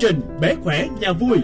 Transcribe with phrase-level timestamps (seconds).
[0.00, 1.38] trình Bé khỏe nhà vui.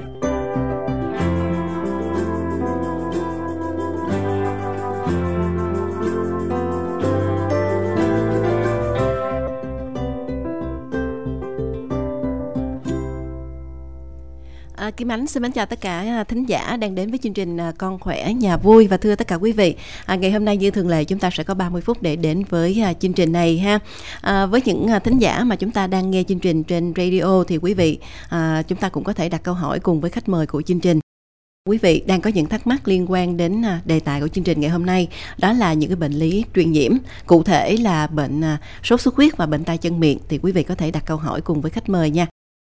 [14.86, 17.32] À, Kim Ánh xin mến chào tất cả à, thính giả đang đến với chương
[17.32, 19.76] trình à, Con khỏe nhà vui và thưa tất cả quý vị.
[20.04, 22.44] À, ngày hôm nay như thường lệ chúng ta sẽ có 30 phút để đến
[22.48, 23.78] với à, chương trình này ha.
[24.20, 27.44] À, với những à, thính giả mà chúng ta đang nghe chương trình trên radio
[27.48, 30.28] thì quý vị à, chúng ta cũng có thể đặt câu hỏi cùng với khách
[30.28, 31.00] mời của chương trình.
[31.68, 34.44] Quý vị đang có những thắc mắc liên quan đến à, đề tài của chương
[34.44, 35.08] trình ngày hôm nay
[35.38, 36.92] đó là những cái bệnh lý truyền nhiễm
[37.26, 40.52] cụ thể là bệnh à, sốt xuất huyết và bệnh tay chân miệng thì quý
[40.52, 42.26] vị có thể đặt câu hỏi cùng với khách mời nha.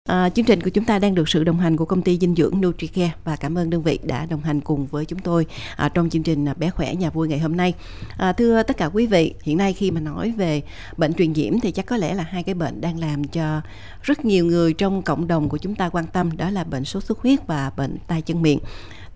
[0.08, 2.36] À, chương trình của chúng ta đang được sự đồng hành của công ty dinh
[2.36, 5.90] dưỡng Nutricare và cảm ơn đơn vị đã đồng hành cùng với chúng tôi à,
[5.90, 7.74] trong chương trình à, bé khỏe nhà vui ngày hôm nay.
[8.18, 10.62] À, thưa tất cả quý vị, hiện nay khi mà nói về
[10.98, 13.62] bệnh truyền nhiễm thì chắc có lẽ là hai cái bệnh đang làm cho
[14.02, 17.04] rất nhiều người trong cộng đồng của chúng ta quan tâm đó là bệnh sốt
[17.04, 18.60] xuất huyết và bệnh tay chân miệng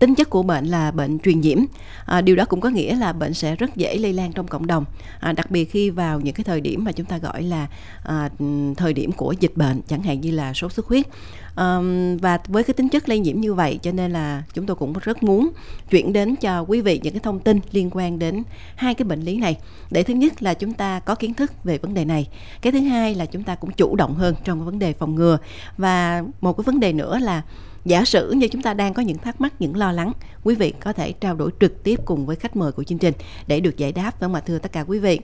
[0.02, 1.58] tính chất của bệnh là bệnh truyền nhiễm.
[2.06, 4.66] À, điều đó cũng có nghĩa là bệnh sẽ rất dễ lây lan trong cộng
[4.66, 4.84] đồng.
[5.20, 7.66] À, đặc biệt khi vào những cái thời điểm mà chúng ta gọi là
[8.04, 8.28] à,
[8.76, 11.06] thời điểm của dịch bệnh chẳng hạn như là sốt xuất huyết.
[11.56, 11.78] À,
[12.20, 14.92] và với cái tính chất lây nhiễm như vậy cho nên là chúng tôi cũng
[15.02, 15.50] rất muốn
[15.90, 18.42] chuyển đến cho quý vị những cái thông tin liên quan đến
[18.76, 19.56] hai cái bệnh lý này.
[19.90, 22.28] Để thứ nhất là chúng ta có kiến thức về vấn đề này
[22.62, 25.14] cái thứ hai là chúng ta cũng chủ động hơn trong cái vấn đề phòng
[25.14, 25.38] ngừa.
[25.76, 27.42] Và một cái vấn đề nữa là
[27.84, 30.12] giả sử như chúng ta đang có những thắc mắc những lo lắng
[30.44, 33.14] quý vị có thể trao đổi trực tiếp cùng với khách mời của chương trình
[33.46, 35.20] để được giải đáp phải không ạ thưa tất cả quý vị?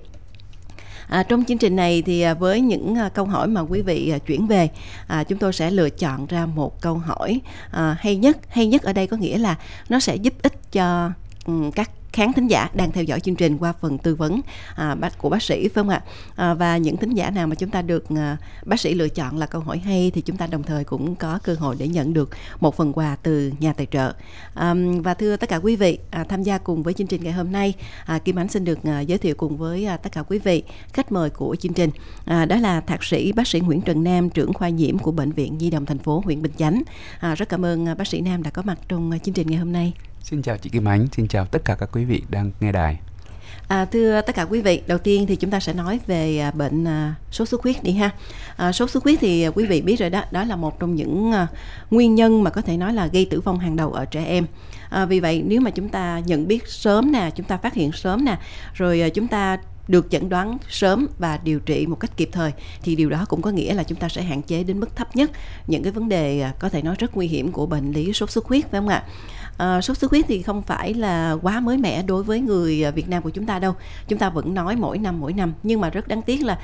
[1.09, 4.11] À, trong chương trình này thì à, với những à, câu hỏi mà quý vị
[4.11, 4.69] à, chuyển về
[5.07, 8.39] à, chúng tôi sẽ lựa chọn ra một câu hỏi à, hay nhất.
[8.49, 9.57] Hay nhất ở đây có nghĩa là
[9.89, 11.11] nó sẽ giúp ích cho
[11.47, 14.41] um, các khán thính giả đang theo dõi chương trình qua phần tư vấn
[14.75, 16.03] à, của bác sĩ phải không ạ?
[16.37, 19.39] À, và những thính giả nào mà chúng ta được à, bác sĩ lựa chọn
[19.39, 22.15] là câu hỏi hay thì chúng ta đồng thời cũng có cơ hội để nhận
[22.15, 22.31] được
[22.61, 24.13] một phần quà từ nhà tài trợ.
[24.55, 27.33] À, và thưa tất cả quý vị à, tham gia cùng với chương trình ngày
[27.33, 27.75] hôm nay
[28.05, 30.63] à, Kim Ánh xin được à, giới thiệu cùng với à, tất cả quý vị
[30.93, 31.91] khách mời của chương trình
[32.25, 35.33] à, đó là thạc sĩ bác sĩ Nguyễn Trần Nam trưởng khoa nhiễm của bệnh
[35.33, 36.83] viện Nhi đồng thành phố huyện Bình Chánh.
[37.21, 39.47] À, rất cảm ơn à, bác sĩ Nam đã có mặt trong à, chương trình
[39.51, 39.93] ngày hôm nay.
[40.23, 42.99] Xin chào chị Kim Ánh, xin chào tất cả các quý vị đang nghe đài.
[43.69, 46.51] À, thưa tất cả quý vị, đầu tiên thì chúng ta sẽ nói về à,
[46.51, 48.11] bệnh à, sốt xuất huyết đi ha.
[48.57, 50.95] À, sốt xuất huyết thì à, quý vị biết rồi đó, đó là một trong
[50.95, 51.47] những à,
[51.91, 54.47] nguyên nhân mà có thể nói là gây tử vong hàng đầu ở trẻ em.
[54.91, 57.93] À, vì vậy nếu mà chúng ta nhận biết sớm nè, chúng ta phát hiện
[57.93, 58.39] sớm nè,
[58.75, 59.59] rồi à, chúng ta
[59.89, 62.53] được chẩn đoán sớm và điều trị một cách kịp thời
[62.83, 65.17] thì điều đó cũng có nghĩa là chúng ta sẽ hạn chế đến mức thấp
[65.17, 65.31] nhất
[65.67, 68.31] những cái vấn đề à, có thể nói rất nguy hiểm của bệnh lý sốt
[68.31, 69.05] xuất huyết phải không ạ?
[69.59, 72.91] À, sốt xuất huyết thì không phải là quá mới mẻ đối với người ờ,
[72.93, 73.75] Việt Nam của chúng ta đâu.
[74.09, 76.59] Chúng ta vẫn nói mỗi năm mỗi năm nhưng mà rất đáng tiếc là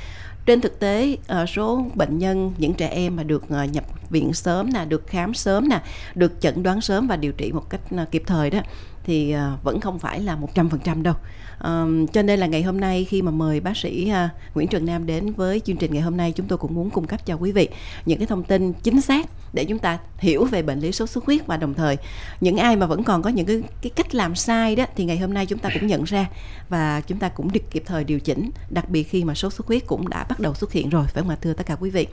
[0.47, 4.73] trên thực tế ờ, số bệnh nhân những trẻ em mà được nhập viện sớm
[4.73, 5.83] nè được khám sớm nè
[6.15, 8.59] được chẩn đoán sớm và điều trị một cách kịp thời đó
[9.05, 11.15] thì ờ, vẫn không phải là 100% đâu.
[11.59, 14.87] Ờ, cho nên là ngày hôm nay khi mà mời bác sĩ ờ, Nguyễn Trần
[14.87, 17.35] Nam đến với chương trình ngày hôm nay, chúng tôi cũng muốn cung cấp cho
[17.35, 17.69] quý vị
[18.07, 21.25] những cái thông tin chính xác để chúng ta hiểu về bệnh lý sốt xuất
[21.25, 21.97] huyết và đồng thời
[22.41, 25.19] những ai mà vẫn còn có những cái cái cách làm sai đó thì ngày
[25.19, 26.27] hôm nay chúng ta cũng nhận ra
[26.69, 29.67] và chúng ta cũng được kịp thời điều chỉnh, đặc biệt khi mà sốt xuất
[29.67, 31.91] huyết cũng đã bắt đầu xuất hiện rồi, phải không ạ, thưa tất cả quý
[31.91, 32.07] vị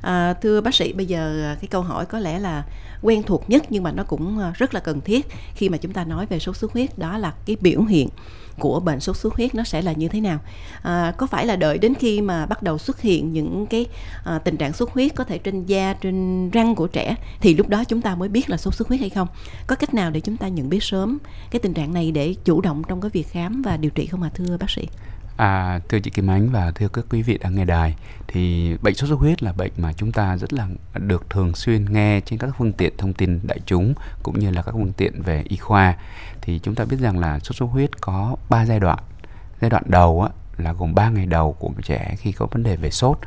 [0.00, 2.64] à, thưa bác sĩ bây giờ à, cái câu hỏi có lẽ là
[3.02, 5.92] quen thuộc nhất nhưng mà nó cũng à, rất là cần thiết khi mà chúng
[5.92, 8.08] ta nói về sốt xuất huyết đó là cái biểu hiện
[8.58, 10.38] của bệnh sốt xuất huyết nó sẽ là như thế nào.
[10.82, 13.86] À, có phải là đợi đến khi mà bắt đầu xuất hiện những cái
[14.24, 17.68] à, tình trạng xuất huyết có thể trên da trên răng của trẻ thì lúc
[17.68, 19.28] đó chúng ta mới biết là sốt xuất huyết hay không?
[19.66, 21.18] Có cách nào để chúng ta nhận biết sớm
[21.50, 24.22] cái tình trạng này để chủ động trong cái việc khám và điều trị không
[24.22, 24.88] ạ à, thưa bác sĩ?
[25.40, 27.96] À, thưa chị Kim Ánh và thưa các quý vị đang nghe đài
[28.26, 31.92] thì bệnh sốt xuất huyết là bệnh mà chúng ta rất là được thường xuyên
[31.92, 35.22] nghe trên các phương tiện thông tin đại chúng cũng như là các phương tiện
[35.22, 35.96] về y khoa.
[36.40, 38.98] Thì chúng ta biết rằng là sốt xuất huyết có 3 giai đoạn.
[39.60, 42.76] Giai đoạn đầu á, là gồm 3 ngày đầu của trẻ khi có vấn đề
[42.76, 43.18] về sốt.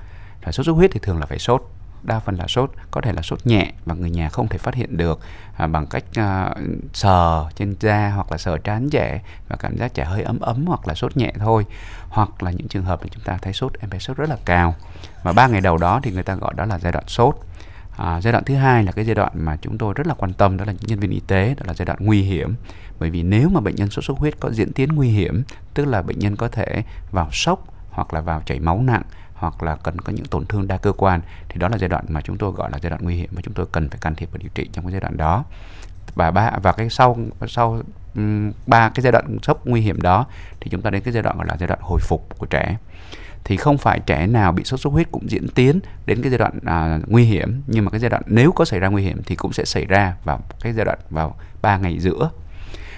[0.44, 1.72] Và sốt xuất huyết thì thường là phải sốt
[2.03, 4.76] đa phần là sốt có thể là sốt nhẹ và người nhà không thể phát
[4.76, 5.20] hiện được
[5.55, 6.55] à, bằng cách à,
[6.94, 10.66] sờ trên da hoặc là sờ trán trẻ và cảm giác trẻ hơi ấm ấm
[10.67, 11.66] hoặc là sốt nhẹ thôi.
[12.09, 14.38] Hoặc là những trường hợp mà chúng ta thấy sốt em bé sốt rất là
[14.46, 14.76] cao.
[15.23, 17.35] Và ba ngày đầu đó thì người ta gọi đó là giai đoạn sốt.
[17.97, 20.34] À, giai đoạn thứ hai là cái giai đoạn mà chúng tôi rất là quan
[20.34, 22.56] tâm đó là những nhân viên y tế đó là giai đoạn nguy hiểm.
[22.99, 25.85] Bởi vì nếu mà bệnh nhân sốt xuất huyết có diễn tiến nguy hiểm tức
[25.85, 29.03] là bệnh nhân có thể vào sốc hoặc là vào chảy máu nặng
[29.43, 32.05] hoặc là cần có những tổn thương đa cơ quan thì đó là giai đoạn
[32.07, 34.16] mà chúng tôi gọi là giai đoạn nguy hiểm và chúng tôi cần phải can
[34.16, 35.43] thiệp và điều trị trong cái giai đoạn đó.
[36.16, 37.17] Và ba và cái sau
[37.47, 37.81] sau
[38.67, 40.25] ba cái giai đoạn sốc nguy hiểm đó
[40.59, 42.78] thì chúng ta đến cái giai đoạn gọi là giai đoạn hồi phục của trẻ.
[43.43, 46.37] Thì không phải trẻ nào bị sốt xuất huyết cũng diễn tiến đến cái giai
[46.37, 49.22] đoạn à, nguy hiểm nhưng mà cái giai đoạn nếu có xảy ra nguy hiểm
[49.25, 52.29] thì cũng sẽ xảy ra vào cái giai đoạn vào 3 ngày giữa.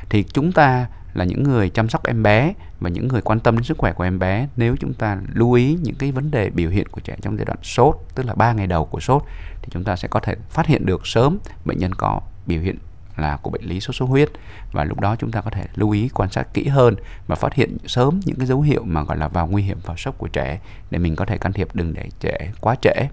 [0.09, 3.55] Thì chúng ta là những người chăm sóc em bé và những người quan tâm
[3.55, 6.49] đến sức khỏe của em bé nếu chúng ta lưu ý những cái vấn đề
[6.49, 9.23] biểu hiện của trẻ trong giai đoạn sốt, tức là 3 ngày đầu của sốt,
[9.61, 12.77] thì chúng ta sẽ có thể phát hiện được sớm bệnh nhân có biểu hiện
[13.17, 14.29] là của bệnh lý sốt xuất huyết
[14.71, 16.95] và lúc đó chúng ta có thể lưu ý, quan sát kỹ hơn
[17.27, 19.97] và phát hiện sớm những cái dấu hiệu mà gọi là vào nguy hiểm, vào
[19.97, 20.59] sốc của trẻ
[20.91, 23.07] để mình có thể can thiệp đừng để trẻ quá trễ.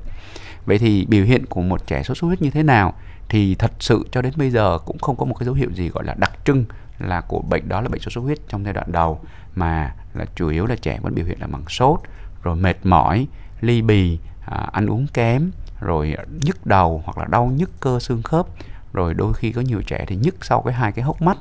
[0.66, 2.94] Vậy thì biểu hiện của một trẻ sốt xuất huyết như thế nào
[3.28, 5.88] thì thật sự cho đến bây giờ cũng không có một cái dấu hiệu gì
[5.88, 6.64] gọi là đặc trưng
[7.02, 9.20] là của bệnh đó là bệnh sốt xuất huyết trong giai đoạn đầu
[9.54, 12.00] mà là chủ yếu là trẻ vẫn biểu hiện là bằng sốt
[12.42, 13.26] rồi mệt mỏi
[13.60, 15.50] ly bì à, ăn uống kém
[15.80, 18.46] rồi nhức đầu hoặc là đau nhức cơ xương khớp
[18.92, 21.38] rồi đôi khi có nhiều trẻ thì nhức sau cái hai cái hốc mắt.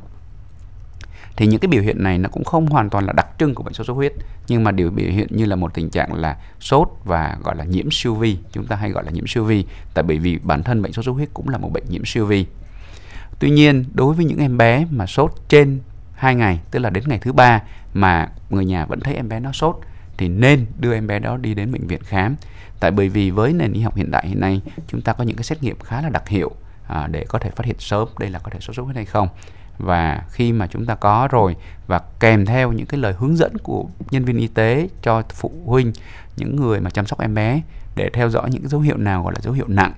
[1.35, 3.63] Thì những cái biểu hiện này nó cũng không hoàn toàn là đặc trưng của
[3.63, 4.13] bệnh sốt xuất huyết
[4.47, 7.63] nhưng mà điều biểu hiện như là một tình trạng là sốt và gọi là
[7.63, 10.63] nhiễm siêu vi chúng ta hay gọi là nhiễm siêu vi tại bởi vì bản
[10.63, 12.45] thân bệnh sốt xuất huyết cũng là một bệnh nhiễm siêu vi
[13.41, 15.79] tuy nhiên đối với những em bé mà sốt trên
[16.13, 17.61] 2 ngày tức là đến ngày thứ ba
[17.93, 19.75] mà người nhà vẫn thấy em bé nó sốt
[20.17, 22.35] thì nên đưa em bé đó đi đến bệnh viện khám.
[22.79, 25.35] Tại bởi vì với nền y học hiện đại hiện nay chúng ta có những
[25.35, 26.51] cái xét nghiệm khá là đặc hiệu
[26.87, 29.05] à, để có thể phát hiện sớm đây là có thể sốt xuất huyết hay
[29.05, 29.27] không.
[29.77, 31.55] Và khi mà chúng ta có rồi
[31.87, 35.51] và kèm theo những cái lời hướng dẫn của nhân viên y tế cho phụ
[35.65, 35.93] huynh
[36.37, 37.61] những người mà chăm sóc em bé
[37.95, 39.93] để theo dõi những dấu hiệu nào gọi là dấu hiệu nặng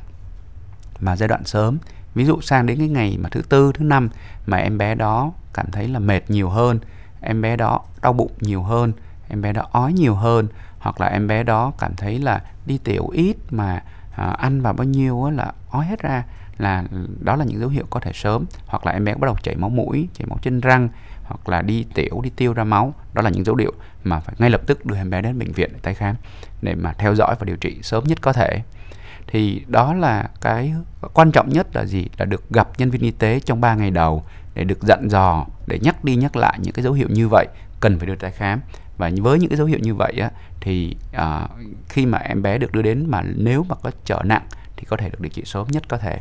[1.00, 1.78] mà giai đoạn sớm
[2.16, 4.10] ví dụ sang đến cái ngày mà thứ tư thứ năm
[4.46, 6.80] mà em bé đó cảm thấy là mệt nhiều hơn
[7.22, 8.94] em bé đó đau bụng nhiều hơn
[9.30, 10.48] em bé đó ói nhiều hơn
[10.80, 13.84] hoặc là em bé đó cảm thấy là đi tiểu ít mà
[14.16, 16.24] à, ăn vào bao nhiêu là ói hết ra
[16.58, 16.84] là
[17.20, 18.46] đó là những dấu hiệu có thể sớm.
[18.66, 20.90] Hoặc là em bé bắt đầu chảy máu mũi chảy máu trên răng
[21.24, 23.74] hoặc là đi tiểu đi tiêu ra máu đó là những dấu hiệu
[24.04, 26.16] mà phải ngay lập tức đưa em bé đến bệnh viện để tái khám
[26.62, 28.62] để mà theo dõi và điều trị sớm nhất có thể
[29.28, 30.74] thì đó là cái
[31.14, 32.08] quan trọng nhất là gì?
[32.18, 34.24] Là được gặp nhân viên y tế trong 3 ngày đầu
[34.54, 37.48] để được dặn dò để nhắc đi nhắc lại những cái dấu hiệu như vậy
[37.80, 38.62] cần phải đưa tái khám.
[38.98, 40.32] Và với những cái dấu hiệu như vậy á,
[40.62, 41.48] thì à,
[41.90, 44.44] khi mà em bé được đưa đến mà nếu mà có trở nặng
[44.78, 46.20] thì có thể được điều trị sớm nhất có thể.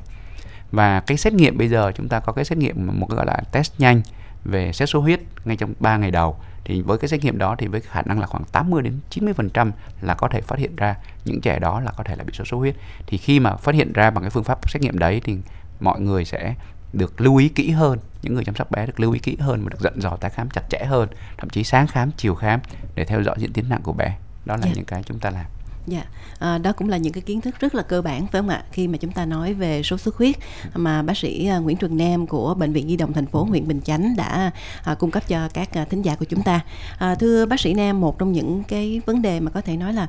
[0.70, 3.26] Và cái xét nghiệm bây giờ chúng ta có cái xét nghiệm một cái gọi
[3.26, 4.02] là test nhanh
[4.44, 7.56] về xét số huyết ngay trong 3 ngày đầu thì với cái xét nghiệm đó
[7.58, 9.70] thì với khả năng là khoảng 80 đến 90%
[10.00, 12.48] là có thể phát hiện ra những trẻ đó là có thể là bị sốt
[12.48, 12.76] xuất huyết.
[13.06, 15.38] Thì khi mà phát hiện ra bằng cái phương pháp xét nghiệm đấy thì
[15.80, 16.54] mọi người sẽ
[16.92, 19.64] được lưu ý kỹ hơn những người chăm sóc bé được lưu ý kỹ hơn
[19.64, 22.60] và được dặn dò tái khám chặt chẽ hơn thậm chí sáng khám chiều khám
[22.94, 24.64] để theo dõi diễn tiến nặng của bé đó là yeah.
[24.64, 24.72] Dạ.
[24.76, 25.44] những cái chúng ta làm
[25.86, 26.04] Dạ,
[26.38, 28.62] à, đó cũng là những cái kiến thức rất là cơ bản phải không ạ?
[28.72, 30.36] Khi mà chúng ta nói về sốt xuất huyết
[30.74, 33.68] mà bác sĩ ờ, Nguyễn Trường Nam của bệnh viện Nhi đồng thành phố huyện
[33.68, 34.50] Bình Chánh đã
[34.84, 36.60] à, cung cấp cho các à, thính giả của chúng ta.
[36.98, 39.92] À, thưa bác sĩ Nam, một trong những cái vấn đề mà có thể nói
[39.92, 40.06] là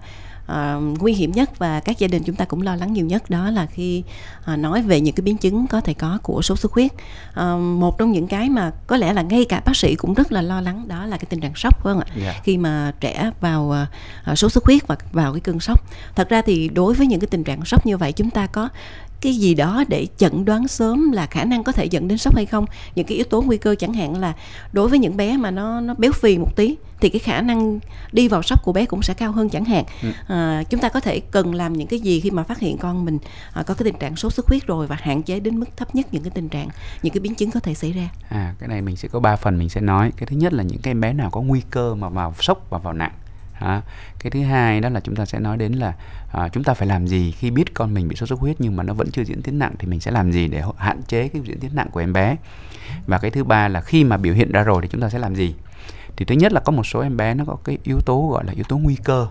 [0.51, 3.29] uh, nguy hiểm nhất và các gia đình chúng ta cũng lo lắng nhiều nhất
[3.29, 4.03] đó là khi
[4.53, 7.59] uh, nói về những cái biến chứng có thể có của sốt xuất huyết uh,
[7.59, 10.41] một trong những cái mà có lẽ là ngay cả bác sĩ cũng rất là
[10.41, 12.35] lo lắng đó là cái tình trạng sốc phải không ạ yeah.
[12.35, 12.41] Dạ.
[12.43, 13.73] khi mà trẻ vào
[14.31, 15.83] uh, sốt xuất huyết và vào cái cơn sốc
[16.15, 18.69] thật ra thì đối với những cái tình trạng sốc như vậy chúng ta có
[19.23, 22.35] cái gì đó để chẩn đoán sớm là khả năng có thể dẫn đến sốc
[22.35, 22.65] hay không?
[22.95, 24.33] Những cái yếu tố nguy cơ chẳng hạn là
[24.71, 27.79] đối với những bé mà nó nó béo phì một tí thì cái khả năng
[28.11, 29.83] đi vào sốc của bé cũng sẽ cao hơn chẳng hạn.
[30.01, 30.09] Ừ.
[30.27, 33.05] à, chúng ta có thể cần làm những cái gì khi mà phát hiện con
[33.05, 33.17] mình
[33.53, 35.95] à, có cái tình trạng sốt xuất huyết rồi và hạn chế đến mức thấp
[35.95, 36.67] nhất những cái tình trạng
[37.03, 38.09] những cái biến chứng có thể xảy ra.
[38.29, 40.11] À cái này mình sẽ có ba phần mình sẽ nói.
[40.17, 42.77] Cái thứ nhất là những cái bé nào có nguy cơ mà vào sốc và
[42.77, 43.11] vào nặng
[43.59, 43.81] À,
[44.19, 45.93] cái thứ hai đó là chúng ta sẽ nói đến là
[46.31, 48.75] à, chúng ta phải làm gì khi biết con mình bị sốt xuất huyết nhưng
[48.75, 51.27] mà nó vẫn chưa diễn tiến nặng thì mình sẽ làm gì để hạn chế
[51.27, 52.35] cái diễn tiến nặng của em bé?
[53.07, 55.19] Và cái thứ ba là khi mà biểu hiện ra rồi thì chúng ta sẽ
[55.19, 55.55] làm gì?
[56.15, 58.43] Thì thứ nhất là có một số em bé nó có cái yếu tố gọi
[58.45, 59.27] là yếu tố nguy cơ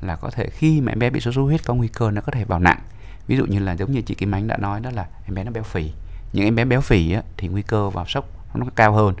[0.00, 2.20] là có thể khi mà em bé bị sốt xuất huyết có nguy cơ nó
[2.20, 2.78] có thể vào nặng.
[3.26, 5.44] Ví dụ như là giống như chị Kim Ánh đã nói đó là em bé
[5.44, 5.92] nó béo phì.
[6.32, 9.14] Những em bé béo phì á, thì nguy cơ vào sốc nó cao hơn.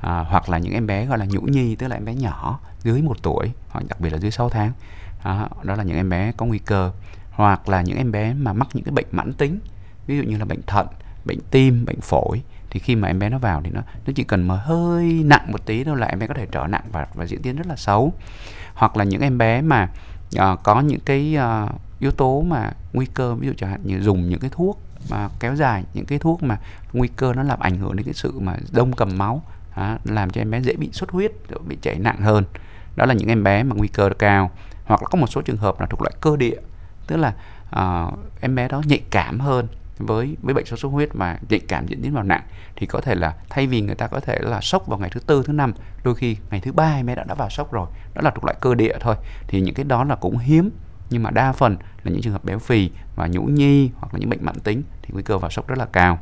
[0.00, 2.60] À, hoặc là những em bé gọi là nhũ nhi tức là em bé nhỏ
[2.84, 4.72] dưới một tuổi hoặc đặc biệt là dưới 6 tháng.
[5.24, 6.92] Đó, đó là những em bé có nguy cơ.
[7.30, 9.58] Hoặc là những em bé mà mắc những cái bệnh mãn tính
[10.06, 10.86] ví dụ như là bệnh thận
[11.24, 14.24] bệnh tim bệnh phổi thì khi mà em bé nó vào thì nó nó chỉ
[14.24, 17.06] cần mà hơi nặng một tí thôi là em bé có thể trở nặng và
[17.14, 18.12] và diễn tiến rất là xấu.
[18.74, 19.88] Hoặc là những em bé mà
[20.38, 24.00] uh, có những cái uh, yếu tố mà nguy cơ ví dụ chẳng hạn như
[24.00, 26.58] dùng những cái thuốc mà kéo dài những cái thuốc mà
[26.92, 29.42] nguy cơ nó làm ảnh hưởng đến cái sự mà đông cầm máu
[29.76, 31.32] đó, làm cho em bé dễ bị xuất huyết
[31.66, 32.44] bị chảy nặng hơn
[32.96, 34.50] đó là những em bé mà nguy cơ cao.
[34.84, 36.56] Hoặc là có một số trường hợp là thuộc loại cơ địa
[37.06, 37.34] tức là
[37.76, 39.66] uh, em bé đó nhạy cảm hơn
[39.98, 42.42] với với bệnh sốt xuất huyết mà nhạy cảm diễn tiến vào nặng
[42.76, 45.20] thì có thể là thay vì người ta có thể là sốc vào ngày thứ
[45.20, 45.72] tư thứ năm
[46.04, 48.44] đôi khi ngày thứ ba em bé đã đã vào sốc rồi đó là thuộc
[48.44, 49.14] loại cơ địa thôi
[49.48, 50.70] thì những cái đó là cũng hiếm.
[51.10, 54.18] Nhưng mà đa phần là những trường hợp béo phì và nhũ nhi hoặc là
[54.18, 56.18] những bệnh mãn tính thì nguy cơ vào sốc rất là cao.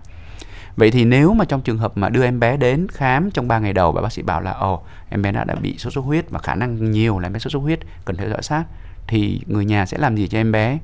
[0.77, 3.59] Vậy thì nếu mà trong trường hợp mà đưa em bé đến khám trong 3
[3.59, 6.05] ngày đầu và bác sĩ bảo là ồ em bé đã đã bị sốt xuất
[6.05, 8.65] huyết và khả năng nhiều là em bé sốt xuất huyết cần theo dõi sát
[9.07, 10.79] thì người nhà sẽ làm gì cho em bé?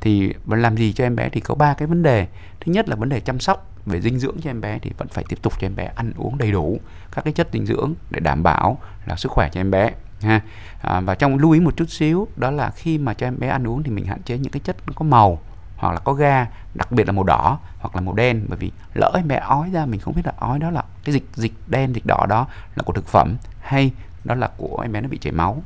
[0.00, 2.26] Thì làm gì cho em bé thì có ba cái vấn đề.
[2.60, 5.08] Thứ nhất là vấn đề chăm sóc về dinh dưỡng cho em bé thì vẫn
[5.08, 6.80] phải tiếp tục cho em bé ăn uống đầy đủ
[7.12, 9.90] các cái chất dinh dưỡng để đảm bảo là sức khỏe cho em bé
[10.20, 10.40] ha
[10.82, 13.48] à, và trong lưu ý một chút xíu đó là khi mà cho em bé
[13.48, 15.38] ăn uống thì mình hạn chế những cái chất có màu
[15.76, 18.72] hoặc là có ga, đặc biệt là màu đỏ hoặc là màu đen, bởi vì
[18.94, 21.52] lỡ em bé ói ra, mình không biết là ói đó là cái dịch dịch
[21.66, 23.92] đen, dịch đỏ đó là của thực phẩm hay
[24.24, 25.62] đó là của em bé nó bị chảy máu.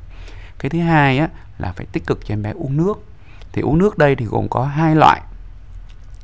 [0.58, 3.04] Cái thứ hai á, là phải tích cực cho em bé uống nước.
[3.52, 5.20] Thì uống nước đây thì gồm có hai loại.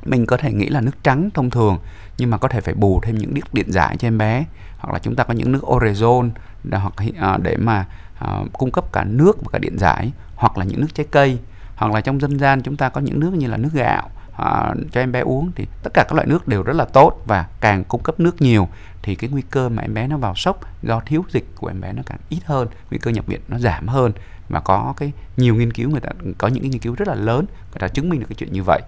[0.04, 1.78] Mình có thể nghĩ là nước trắng thông thường,
[2.18, 4.44] nhưng mà có thể phải bù thêm những nước điện giải cho em bé.
[4.78, 6.30] Hoặc là chúng ta có những nước orezon
[6.70, 7.86] hoặc à, để mà
[8.18, 11.38] à, cung cấp cả nước và cả điện giải, hoặc là những nước trái cây
[11.76, 14.74] hoặc là trong dân gian chúng ta có những nước như là nước gạo à,
[14.92, 17.46] cho em bé uống thì tất cả các loại nước đều rất là tốt và
[17.60, 18.68] càng cung cấp nước nhiều
[19.02, 21.80] thì cái nguy cơ mà em bé nó vào sốc do thiếu dịch của em
[21.80, 24.12] bé nó càng ít hơn nguy cơ nhập viện nó giảm hơn
[24.48, 27.14] mà có cái nhiều nghiên cứu người ta có những cái nghiên cứu rất là
[27.14, 28.82] lớn người ta chứng minh được cái chuyện như vậy.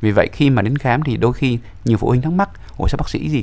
[0.00, 2.88] Vì vậy khi mà đến khám thì đôi khi nhiều phụ huynh thắc mắc ủa
[2.88, 3.42] sao bác sĩ gì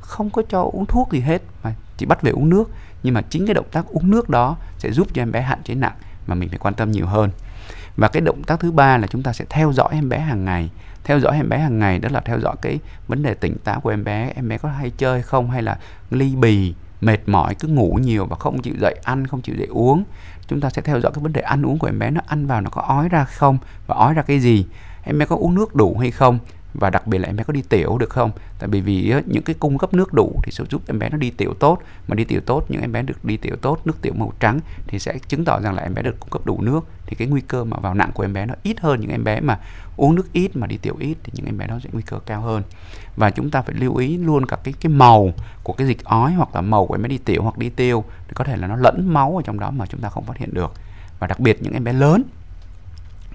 [0.00, 2.70] không có cho uống thuốc gì hết mà chỉ bắt về uống nước?
[3.02, 5.62] Nhưng mà chính cái động tác uống nước đó sẽ giúp cho em bé hạn
[5.64, 5.94] chế nặng
[6.26, 7.30] mà mình phải quan tâm nhiều hơn
[7.96, 10.44] và cái động tác thứ ba là chúng ta sẽ theo dõi em bé hàng
[10.44, 10.70] ngày.
[11.04, 13.80] Theo dõi em bé hàng ngày đó là theo dõi cái vấn đề tỉnh táo
[13.80, 14.32] của em bé.
[14.36, 15.78] Em bé có hay chơi không hay là
[16.10, 19.68] ly bì, mệt mỏi, cứ ngủ nhiều và không chịu dậy ăn, không chịu dậy
[19.70, 20.04] uống.
[20.46, 22.46] Chúng ta sẽ theo dõi cái vấn đề ăn uống của em bé, nó ăn
[22.46, 24.66] vào nó có ói ra không và ói ra cái gì.
[25.02, 26.38] Em bé có uống nước đủ hay không?
[26.80, 28.30] Và đặc biệt là em bé có đi tiểu được không?
[28.58, 31.16] Tại vì vì những cái cung cấp nước đủ thì sẽ giúp em bé nó
[31.16, 31.78] đi tiểu tốt.
[32.08, 34.60] Mà đi tiểu tốt, những em bé được đi tiểu tốt, nước tiểu màu trắng
[34.86, 36.80] thì sẽ chứng tỏ rằng là em bé được cung cấp đủ nước.
[37.06, 39.24] Thì cái nguy cơ mà vào nặng của em bé nó ít hơn những em
[39.24, 39.58] bé mà
[39.96, 42.18] uống nước ít, mà đi tiểu ít thì những em bé đó sẽ nguy cơ
[42.26, 42.62] cao hơn.
[43.16, 46.32] Và chúng ta phải lưu ý luôn cả cái cái màu của cái dịch ói
[46.32, 48.66] hoặc là màu của em bé đi tiểu hoặc đi tiêu thì có thể là
[48.66, 50.72] nó lẫn máu ở trong đó mà chúng ta không phát hiện được.
[51.18, 52.22] Và đặc biệt những em bé lớn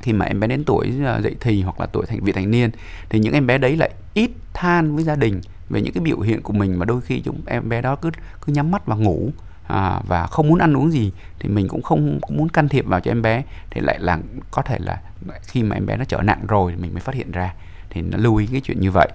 [0.02, 2.52] khi mà em bé đến tuổi ờ, dậy thì hoặc là tuổi thành vị thành
[2.52, 2.72] niên
[3.10, 6.20] thì những em bé đấy lại ít than với gia đình về những cái biểu
[6.20, 8.10] hiện của mình mà đôi khi chúng em bé đó cứ
[8.42, 9.32] cứ nhắm mắt và ngủ
[9.68, 12.86] à, và không muốn ăn uống gì thì mình cũng không cũng muốn can thiệp
[12.86, 14.20] vào cho em bé thì lại là
[14.52, 15.02] có thể là
[15.42, 17.54] khi mà em bé nó trở nặng rồi mình mới phát hiện ra
[17.90, 19.08] thì nó lưu ý cái chuyện như vậy.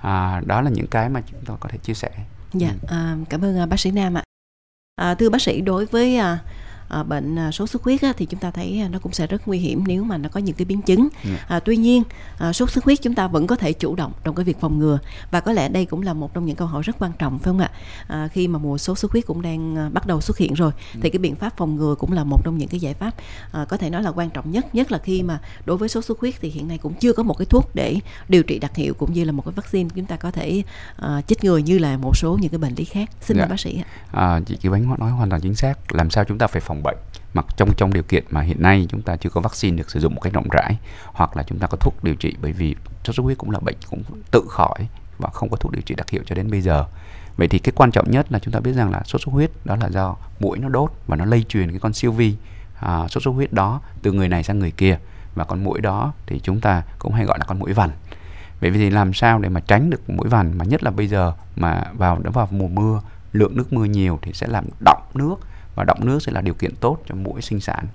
[0.00, 2.10] À, đó là những cái mà chúng tôi có thể chia sẻ.
[2.52, 2.86] Dạ ừ.
[2.88, 4.22] à, cảm ơn à, bác sĩ nam ạ.
[4.96, 6.38] À, thưa bác sĩ đối với à,
[6.88, 9.26] à, bệnh à, sốt xuất huyết á, thì chúng ta thấy à, nó cũng sẽ
[9.26, 11.30] rất nguy hiểm nếu mà nó có những cái biến chứng ừ.
[11.48, 12.02] à, tuy nhiên
[12.38, 14.78] à, sốt xuất huyết chúng ta vẫn có thể chủ động trong cái việc phòng
[14.78, 14.98] ngừa
[15.30, 17.44] và có lẽ đây cũng là một trong những câu hỏi rất quan trọng phải
[17.44, 17.70] không ạ
[18.06, 20.72] à, khi mà mùa sốt xuất huyết cũng đang à, bắt đầu xuất hiện rồi
[20.94, 21.00] ừ.
[21.02, 23.14] thì cái biện pháp phòng ngừa cũng là một trong những cái giải pháp
[23.52, 26.04] à, có thể nói là quan trọng nhất nhất là khi mà đối với sốt
[26.04, 27.96] xuất huyết thì hiện nay cũng chưa có một cái thuốc để
[28.28, 30.62] điều trị đặc hiệu cũng như là một cái vaccine chúng ta có thể
[31.02, 33.46] uh, chích ngừa như là một số những cái bệnh lý khác xin dạ.
[33.46, 36.38] bác sĩ ạ à, chị Kỳ Bánh nói hoàn toàn chính xác làm sao chúng
[36.38, 36.96] ta phải phòng phòng bệnh.
[37.34, 40.00] Mặc trong trong điều kiện mà hiện nay chúng ta chưa có vaccine được sử
[40.00, 42.76] dụng một cách rộng rãi hoặc là chúng ta có thuốc điều trị bởi vì
[43.04, 45.94] sốt xuất huyết cũng là bệnh cũng tự khỏi và không có thuốc điều trị
[45.94, 46.84] đặc hiệu cho đến bây giờ.
[47.36, 49.50] Vậy thì cái quan trọng nhất là chúng ta biết rằng là sốt xuất huyết
[49.64, 52.36] đó là do mũi nó đốt và nó lây truyền cái con siêu vi
[52.80, 54.98] à, sốt xuất huyết đó từ người này sang người kia.
[55.34, 57.90] Và con mũi đó thì chúng ta cũng hay gọi là con mũi vằn.
[58.60, 60.58] Vậy thì làm sao để mà tránh được mũi vằn?
[60.58, 63.00] Mà nhất là bây giờ mà vào đó vào mùa mưa
[63.32, 65.34] lượng nước mưa nhiều thì sẽ làm đọng nước
[65.78, 67.86] và động nước sẽ là điều kiện tốt cho mũi sinh sản.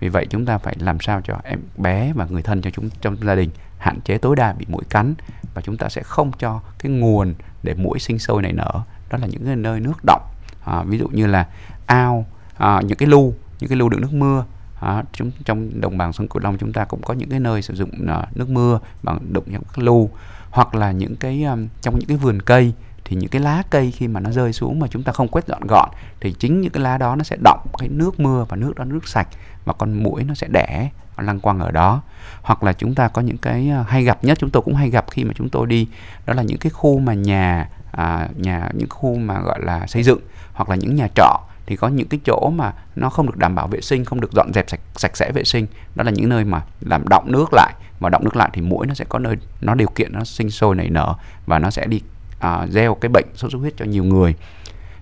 [0.00, 2.88] Vì vậy chúng ta phải làm sao cho em bé và người thân cho chúng
[3.00, 5.14] trong gia đình hạn chế tối đa bị mũi cắn.
[5.54, 8.70] Và chúng ta sẽ không cho cái nguồn để mũi sinh sôi này nở.
[9.10, 10.22] Đó là những cái nơi nước động
[10.64, 11.46] à, ví dụ như là
[11.86, 12.26] ao
[12.58, 14.44] à, những cái lưu, những cái lưu đựng nước mưa.
[14.80, 17.62] À, chúng trong đồng bằng sông cửu long chúng ta cũng có những cái nơi
[17.62, 20.10] sử dụng uh, nước mưa bằng đụng những cái lưu
[20.50, 22.72] hoặc là những cái um, trong những cái vườn cây
[23.08, 25.46] thì những cái lá cây khi mà nó rơi xuống mà chúng ta không quét
[25.46, 25.88] dọn gọn
[26.20, 28.84] thì chính những cái lá đó nó sẽ động cái nước mưa và nước đó
[28.84, 29.28] nước sạch
[29.64, 32.02] và con mũi nó sẽ đẻ nó lăng quăng ở đó.
[32.42, 34.90] Hoặc là chúng ta có những cái à, hay gặp nhất chúng tôi cũng hay
[34.90, 35.88] gặp khi mà chúng tôi đi
[36.26, 40.02] đó là những cái khu mà nhà à, nhà những khu mà gọi là xây
[40.02, 40.20] dựng
[40.52, 43.54] hoặc là những nhà trọ thì có những cái chỗ mà nó không được đảm
[43.54, 45.66] bảo vệ sinh không được dọn dẹp sạch sạch sẽ vệ sinh.
[45.94, 48.86] Đó là những nơi mà làm động nước lại và động nước lại thì mũi
[48.86, 51.14] nó sẽ có nơi nó điều kiện nó sinh sôi nảy nở
[51.46, 52.00] và nó sẽ đi
[52.46, 54.34] à, gieo cái bệnh sốt xuất huyết cho nhiều người.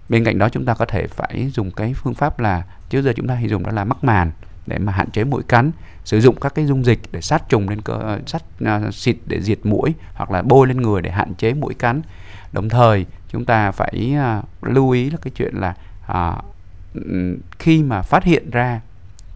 [0.09, 3.13] Bên cạnh đó chúng ta có thể phải dùng cái phương pháp là trước giờ
[3.17, 4.31] chúng ta hay dùng đó là mắc màn
[4.67, 5.71] để mà hạn chế mũi cắn
[6.05, 9.41] sử dụng các cái dung dịch để sát trùng lên cơ sát uh, xịt để
[9.41, 12.03] diệt mũi hoặc là bôi lên người để hạn chế mũi cắn.
[12.53, 15.75] Đồng thời chúng ta phải uh, lưu ý là cái chuyện là
[16.13, 16.45] uh,
[17.59, 18.81] khi mà phát hiện ra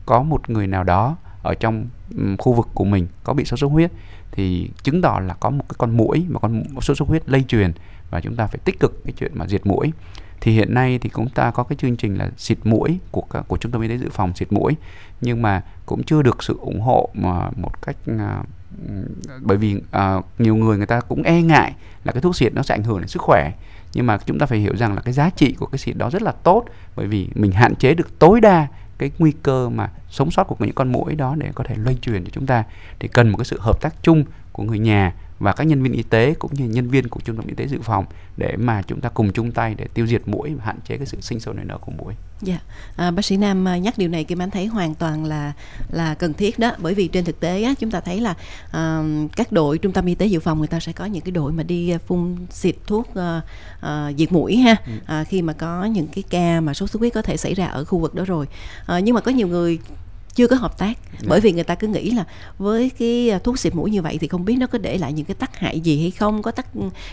[0.06, 1.86] có một người nào đó ở trong
[2.16, 3.90] um, khu vực của mình có bị sốt xuất huyết
[4.30, 7.42] thì chứng tỏ là có một cái con mũi mà con sốt xuất huyết lây
[7.42, 7.72] truyền
[8.10, 9.92] và chúng ta phải tích cực cái chuyện mà diệt mũi.
[10.40, 13.56] Thì hiện nay thì chúng ta có cái chương trình là xịt mũi của của
[13.56, 14.76] trung tâm y tế dự phòng xịt mũi.
[15.20, 18.42] Nhưng mà cũng chưa được sự ủng hộ mà một cách à,
[19.40, 21.74] bởi vì à, nhiều người người ta cũng e ngại
[22.04, 23.52] là cái thuốc xịt nó sẽ ảnh hưởng đến sức khỏe.
[23.94, 26.10] Nhưng mà chúng ta phải hiểu rằng là cái giá trị của cái xịt đó
[26.10, 26.64] rất là tốt
[26.96, 28.66] bởi vì mình hạn chế được tối đa
[28.98, 31.98] cái nguy cơ mà sống sót của những con mũi đó để có thể lây
[32.02, 32.64] truyền cho chúng ta.
[32.98, 35.92] Thì cần một cái sự hợp tác chung của người nhà và các nhân viên
[35.92, 38.04] y tế cũng như nhân viên của trung tâm y tế dự phòng
[38.36, 41.06] để mà chúng ta cùng chung tay để tiêu diệt mũi và hạn chế cái
[41.06, 42.14] sự sinh sôi nảy nở của mũi.
[42.40, 42.62] Dạ, yeah.
[42.96, 45.52] à, bác sĩ Nam à, nhắc điều này Kim Anh thấy hoàn toàn là
[45.90, 48.34] là cần thiết đó, bởi vì trên thực tế á, chúng ta thấy là
[48.70, 49.02] à,
[49.36, 51.52] các đội trung tâm y tế dự phòng người ta sẽ có những cái đội
[51.52, 53.40] mà đi à, phun xịt thuốc à,
[53.80, 54.92] à, diệt mũi ha, ừ.
[55.06, 57.66] à, khi mà có những cái ca mà sốt xuất huyết có thể xảy ra
[57.66, 58.46] ở khu vực đó rồi.
[58.86, 59.78] À, nhưng mà có nhiều người
[60.38, 61.20] chưa có hợp tác yeah.
[61.20, 61.26] Dạ.
[61.28, 62.24] bởi vì người ta cứ nghĩ là
[62.58, 65.12] với cái à, thuốc xịt mũi như vậy thì không biết nó có để lại
[65.12, 66.66] những cái tác hại gì hay không có tác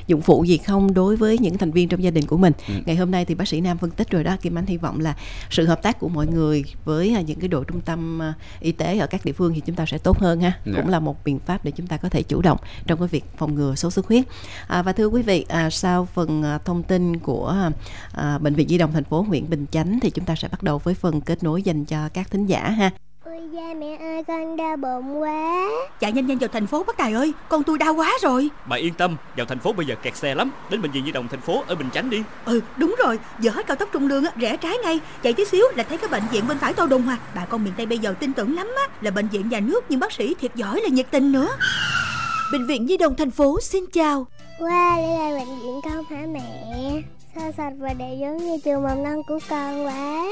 [0.07, 2.73] dụng phụ gì không đối với những thành viên trong gia đình của mình ừ.
[2.85, 4.99] ngày hôm nay thì bác sĩ nam phân tích rồi đó kim anh hy vọng
[4.99, 5.15] là
[5.49, 8.71] sự hợp tác của mọi người với à, những cái đội trung tâm à, y
[8.71, 10.61] tế ở các địa phương thì chúng ta sẽ tốt hơn ha yeah.
[10.65, 10.81] Dạ.
[10.81, 13.25] cũng là một biện pháp để chúng ta có thể chủ động trong cái việc
[13.37, 14.23] phòng ngừa sốt xuất huyết
[14.67, 17.71] à, và thưa quý vị à, sau phần thông tin của
[18.13, 20.63] à, bệnh viện di động thành phố huyện bình chánh thì chúng ta sẽ bắt
[20.63, 22.91] đầu với phần kết nối dành cho các thính giả ha
[23.25, 25.67] Ôi da mẹ ơi con đau bụng quá.
[25.99, 28.49] Chạy nhanh nhanh vào thành phố bác Tài ơi Con tôi đau quá rồi.
[28.65, 31.11] Bà yên tâm Vào thành phố bây giờ kẹt xe lắm Đến bệnh viện di
[31.11, 32.23] động thành phố ở Bình Chánh đi.
[32.45, 34.99] Ừ đúng rồi Giờ hết cao tốc trung lương rẽ trái ngay.
[35.23, 37.17] Chạy tí xíu là thấy cái bệnh viện bên phải tô đùng à.
[37.35, 39.85] Bà con miền Tây bây giờ tin tưởng lắm á Là bệnh viện nhà nước
[39.89, 41.49] nhưng bác sĩ thiệt giỏi là nhiệt tình nữa.
[42.51, 44.27] Bệnh viện Di động thành phố xin chào.
[44.59, 47.01] Wow đây là bệnh viện con hả mẹ?
[47.35, 50.25] Sao sạch và đẹp giống như trường mầm non của con quá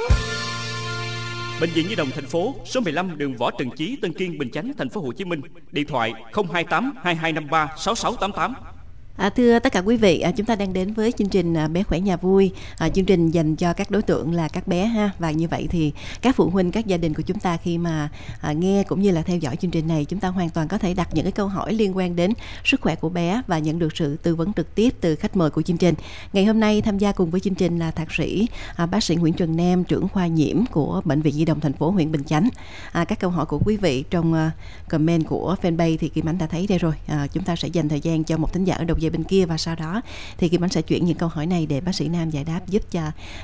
[1.61, 4.51] Bệnh viện Nhi đồng thành phố, số 15 đường Võ Trần Chí, Tân Kiên, Bình
[4.51, 5.41] Chánh, thành phố Hồ Chí Minh.
[5.71, 8.72] Điện thoại 028 2253 6688.
[9.17, 11.67] À, thưa tất cả quý vị, à, chúng ta đang đến với chương trình à,
[11.67, 14.85] bé khỏe nhà vui, à, chương trình dành cho các đối tượng là các bé
[14.85, 17.77] ha và như vậy thì các phụ huynh, các gia đình của chúng ta khi
[17.77, 18.09] mà
[18.41, 20.77] à, nghe cũng như là theo dõi chương trình này, chúng ta hoàn toàn có
[20.77, 22.33] thể đặt những cái câu hỏi liên quan đến
[22.63, 25.49] sức khỏe của bé và nhận được sự tư vấn trực tiếp từ khách mời
[25.49, 25.95] của chương trình.
[26.33, 29.15] Ngày hôm nay tham gia cùng với chương trình là thạc sĩ à, bác sĩ
[29.15, 32.23] Nguyễn Trần Nam, trưởng khoa nhiễm của bệnh viện Di động thành phố huyện Bình
[32.23, 32.49] Chánh.
[32.91, 34.51] À, các câu hỏi của quý vị trong à,
[34.89, 36.93] comment của fanpage thì Kim Ánh đã thấy đây rồi.
[37.07, 39.23] À, chúng ta sẽ dành thời gian cho một thính giả ở đầu dây bên
[39.23, 40.01] kia và sau đó
[40.37, 42.59] thì Kim Ánh sẽ chuyển những câu hỏi này để bác sĩ Nam giải đáp
[42.67, 43.01] giúp cho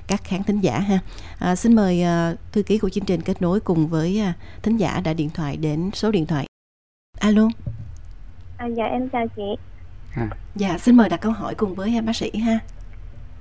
[0.07, 0.99] các khán thính giả ha.
[1.39, 4.77] À, xin mời uh, thư ký của chương trình kết nối cùng với uh, thính
[4.77, 6.45] giả đã điện thoại đến số điện thoại.
[7.19, 7.47] Alo.
[8.57, 9.55] À, dạ em chào chị.
[10.15, 10.27] À.
[10.55, 12.59] Dạ xin mời đặt câu hỏi cùng với uh, bác sĩ ha.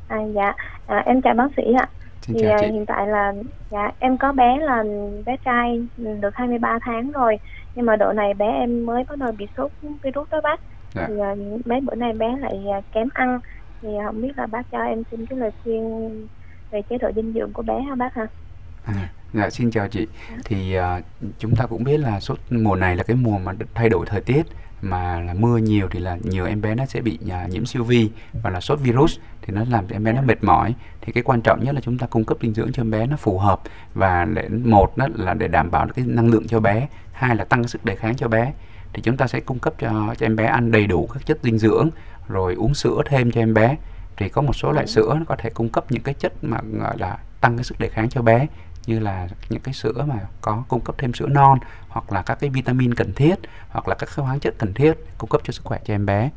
[0.08, 0.54] À, dạ
[0.86, 1.88] à, em chào bác sĩ ạ.
[2.22, 2.66] Xin thì chào chị.
[2.66, 3.32] hiện tại là
[3.70, 4.84] dạ em có bé là
[5.26, 7.38] bé trai được 23 tháng rồi
[7.78, 9.70] nhưng mà độ này bé em mới bắt đầu bị sốt
[10.02, 10.60] virus đó bác
[10.94, 11.06] dạ.
[11.08, 13.40] thì uh, mấy bữa nay bé lại uh, kém ăn.
[13.82, 16.26] Thì uh, không biết là bác cho em xin cái lời khuyên
[16.70, 18.26] về chế độ dinh dưỡng của bé ha bác ha
[18.84, 20.06] à, dạ xin chào chị.
[20.44, 21.04] Thì uh,
[21.38, 24.20] chúng ta cũng biết là sốt mùa này là cái mùa mà thay đổi thời
[24.20, 24.42] tiết.
[24.82, 27.84] Mà là mưa nhiều thì là nhiều em bé nó sẽ bị uh, nhiễm siêu
[27.84, 28.10] vi
[28.42, 30.74] và là sốt virus thì nó làm cho em bé nó mệt mỏi.
[31.00, 33.06] Thì cái quan trọng nhất là chúng ta cung cấp dinh dưỡng cho em bé
[33.06, 33.60] nó phù hợp
[33.94, 37.36] và để một đó là để đảm bảo được cái năng lượng cho bé hai
[37.36, 38.52] là tăng sức đề kháng cho bé
[38.92, 41.38] thì chúng ta sẽ cung cấp cho cho em bé ăn đầy đủ các chất
[41.42, 41.90] dinh dưỡng
[42.28, 43.76] rồi uống sữa thêm cho em bé.
[44.16, 46.58] Thì có một số loại sữa nó có thể cung cấp những cái chất mà
[46.80, 48.46] gọi là tăng cái sức đề kháng cho bé
[48.86, 52.40] như là những cái sữa mà có cung cấp thêm sữa non hoặc là các
[52.40, 53.34] cái vitamin cần thiết
[53.68, 56.06] hoặc là các cái khoáng chất cần thiết cung cấp cho sức khỏe cho em
[56.06, 56.30] bé.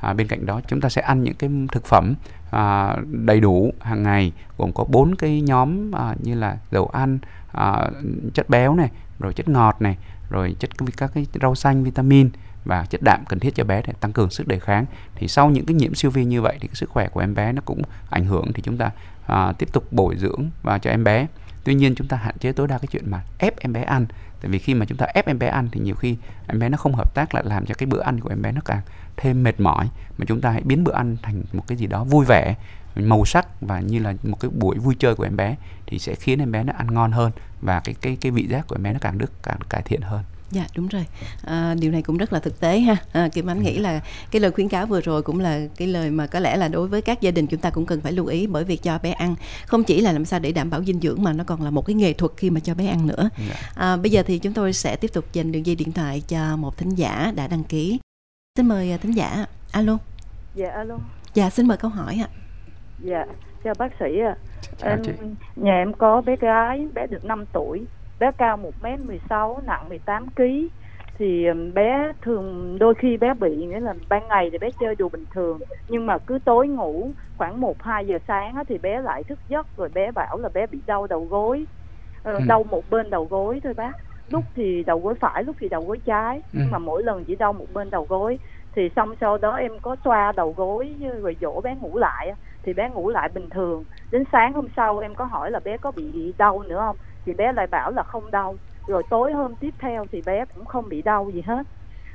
[0.00, 2.14] À, bên cạnh đó chúng ta sẽ ăn những cái thực phẩm
[2.50, 7.18] à, đầy đủ hàng ngày gồm có bốn cái nhóm à, như là dầu ăn
[7.52, 7.90] à,
[8.34, 9.98] chất béo này rồi chất ngọt này
[10.30, 12.30] rồi chất các cái rau xanh vitamin
[12.64, 14.86] và chất đạm cần thiết cho bé để tăng cường sức đề kháng.
[15.14, 17.34] Thì sau những cái nhiễm siêu vi như vậy thì cái sức khỏe của em
[17.34, 18.90] bé nó cũng ảnh hưởng thì chúng ta
[19.26, 21.26] à, tiếp tục bồi dưỡng và cho em bé.
[21.64, 24.06] Tuy nhiên chúng ta hạn chế tối đa cái chuyện mà ép em bé ăn
[24.44, 26.68] tại vì khi mà chúng ta ép em bé ăn thì nhiều khi em bé
[26.68, 28.80] nó không hợp tác lại làm cho cái bữa ăn của em bé nó càng
[29.16, 32.04] thêm mệt mỏi mà chúng ta hãy biến bữa ăn thành một cái gì đó
[32.04, 32.54] vui vẻ
[32.96, 36.14] màu sắc và như là một cái buổi vui chơi của em bé thì sẽ
[36.14, 38.82] khiến em bé nó ăn ngon hơn và cái cái cái vị giác của em
[38.82, 41.06] bé nó càng được càng cải thiện hơn Dạ đúng rồi.
[41.42, 42.96] À, điều này cũng rất là thực tế ha.
[43.12, 46.10] À, Kim Ánh nghĩ là cái lời khuyến cáo vừa rồi cũng là cái lời
[46.10, 48.26] mà có lẽ là đối với các gia đình chúng ta cũng cần phải lưu
[48.26, 49.34] ý bởi việc cho bé ăn
[49.66, 51.86] không chỉ là làm sao để đảm bảo dinh dưỡng mà nó còn là một
[51.86, 53.30] cái nghệ thuật khi mà cho bé ăn nữa.
[53.48, 53.54] Dạ.
[53.74, 56.56] À, bây giờ thì chúng tôi sẽ tiếp tục dành đường dây điện thoại cho
[56.56, 57.98] một thính giả đã đăng ký.
[58.56, 59.46] Xin mời à, thính giả.
[59.72, 59.98] Alo.
[60.54, 60.98] Dạ alo.
[61.34, 62.43] Dạ xin mời câu hỏi ạ.
[62.98, 63.26] Dạ
[63.64, 64.36] chào bác sĩ ạ.
[64.82, 64.90] À.
[64.90, 65.16] Em,
[65.56, 67.86] nhà em có bé gái, bé được 5 tuổi
[68.20, 70.42] bé cao 1m16 nặng 18 kg
[71.18, 75.08] thì bé thường đôi khi bé bị nghĩa là ban ngày thì bé chơi đùa
[75.08, 79.22] bình thường nhưng mà cứ tối ngủ khoảng 1 2 giờ sáng thì bé lại
[79.24, 81.64] thức giấc rồi bé bảo là bé bị đau đầu gối
[82.22, 82.40] ờ, ừ.
[82.48, 83.92] đau một bên đầu gối thôi bác
[84.30, 86.42] lúc thì đầu gối phải lúc thì đầu gối trái ừ.
[86.52, 88.38] nhưng mà mỗi lần chỉ đau một bên đầu gối
[88.74, 92.32] thì xong sau đó em có xoa đầu gối rồi dỗ bé ngủ lại
[92.64, 93.84] thì bé ngủ lại bình thường.
[94.10, 96.96] Đến sáng hôm sau em có hỏi là bé có bị đau nữa không?
[97.26, 98.56] Thì bé lại bảo là không đau.
[98.86, 101.62] Rồi tối hôm tiếp theo thì bé cũng không bị đau gì hết.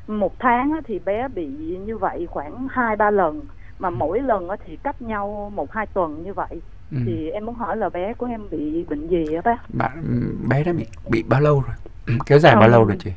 [0.08, 1.48] Một tháng thì bé bị
[1.86, 3.42] như vậy khoảng hai ba lần.
[3.80, 6.62] Mà mỗi lần thì cách nhau một hai tuần như vậy.
[6.92, 6.98] Ừ.
[7.06, 9.58] thì em muốn hỏi là bé của em bị bệnh gì á bác?
[9.74, 10.04] Bạn
[10.50, 12.18] bé đã bị bị bao lâu rồi?
[12.26, 13.12] Kéo dài bao lâu rồi chị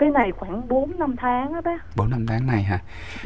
[0.00, 2.78] cái này khoảng 4 năm tháng á bác 4 năm tháng này hả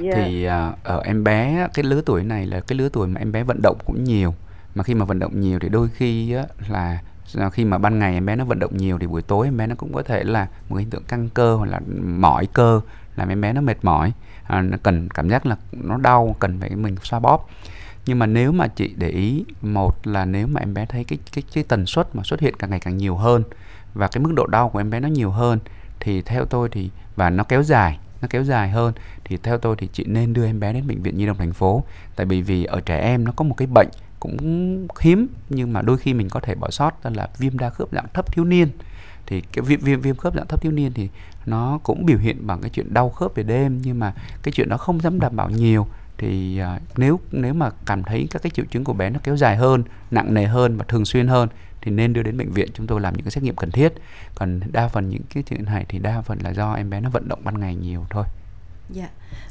[0.03, 0.17] yeah.
[0.17, 0.25] Dạ.
[0.25, 3.33] thì uh, ở em bé cái lứa tuổi này là cái lứa tuổi mà em
[3.33, 4.35] bé vận động cũng nhiều
[4.75, 6.99] mà khi mà vận động nhiều thì đôi khi á, là
[7.53, 9.67] khi mà ban ngày em bé nó vận động nhiều thì buổi tối em bé
[9.67, 12.81] nó cũng có thể là một hiện tượng căng cơ hoặc là mỏi cơ
[13.17, 14.13] làm em bé nó mệt mỏi
[14.45, 17.49] à, nó cần cảm giác là nó đau cần phải mình xoa bóp
[18.07, 21.19] nhưng mà nếu mà chị để ý một là nếu mà em bé thấy cái
[21.33, 23.43] cái cái tần suất mà xuất hiện càng ngày càng nhiều hơn
[23.95, 25.59] và cái mức độ đau của em bé nó nhiều hơn
[26.05, 28.93] thì theo tôi thì, và nó kéo dài, nó kéo dài hơn,
[29.25, 31.53] thì theo tôi thì chị nên đưa em bé đến bệnh viện nhi đồng thành
[31.53, 31.85] phố.
[32.17, 33.89] Tại vì vì ở trẻ em nó có một cái bệnh
[34.21, 34.37] cũng
[35.01, 37.89] hiếm, nhưng mà đôi khi mình có thể bỏ sót, đó là viêm đa khớp
[37.93, 38.69] dạng thấp thiếu niên.
[39.27, 41.09] Thì cái viêm viêm viêm khớp dạng thấp thiếu niên thì
[41.47, 44.69] nó cũng biểu hiện bằng cái chuyện đau khớp về đêm, nhưng mà cái chuyện
[44.69, 45.87] đó không dám đảm bảo nhiều
[46.19, 49.37] thì à, nếu nếu mà cảm thấy các cái triệu chứng của bé nó kéo
[49.37, 51.49] dài hơn nặng nề hơn và thường xuyên hơn
[51.81, 53.93] thì nên đưa đến bệnh viện chúng tôi làm những cái xét nghiệm cần thiết.
[54.35, 57.11] Còn đa phần những cái chuyện này thì đa phần là do em bé nó
[57.11, 58.25] vận động ban ngày nhiều thôi.
[58.91, 59.09] Dạ.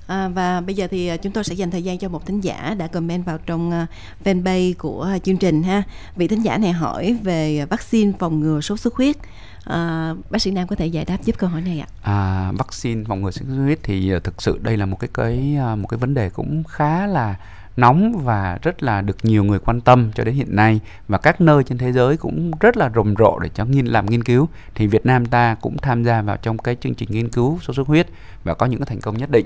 [0.07, 2.41] À, và bây giờ thì à, chúng tôi sẽ dành thời gian cho một thính
[2.41, 3.87] giả đã comment vào trong à,
[4.23, 5.83] fanpage của à, chương trình ha.
[6.15, 9.15] Vị thính giả này hỏi về vaccine phòng ngừa sốt xuất huyết.
[9.63, 11.87] À, bác sĩ Nam có thể giải đáp giúp câu hỏi này ạ.
[12.01, 15.57] À, vaccine phòng ngừa sốt xuất huyết thì thực sự đây là một cái cái
[15.77, 17.35] một cái vấn đề cũng khá là
[17.77, 20.79] nóng và rất là được nhiều người quan tâm cho đến hiện nay.
[21.07, 24.05] Và các nơi trên thế giới cũng rất là rầm rộ để cho nghiên, làm
[24.05, 24.47] nghiên cứu.
[24.75, 27.75] Thì Việt Nam ta cũng tham gia vào trong cái chương trình nghiên cứu sốt
[27.75, 28.07] xuất huyết
[28.43, 29.45] và có những cái thành công nhất định